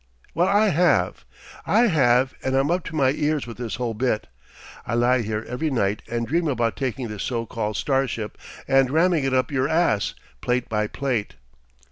"Well, 0.33 0.47
I 0.47 0.69
have. 0.69 1.25
I 1.63 1.81
have 1.85 2.33
and 2.43 2.55
I'm 2.55 2.71
up 2.71 2.83
to 2.85 2.95
my 2.95 3.11
ears 3.11 3.45
with 3.45 3.57
this 3.57 3.75
whole 3.75 3.93
bit. 3.93 4.25
I 4.83 4.95
lie 4.95 5.21
here 5.21 5.45
every 5.47 5.69
night 5.69 6.01
and 6.09 6.25
dream 6.25 6.47
about 6.47 6.75
taking 6.75 7.07
this 7.07 7.21
so 7.21 7.45
called 7.45 7.77
starship 7.77 8.35
and 8.67 8.89
ramming 8.89 9.25
it 9.25 9.33
up 9.35 9.51
your 9.51 9.69
ass, 9.69 10.15
plate 10.41 10.67
by 10.67 10.87
plate..." 10.87 11.35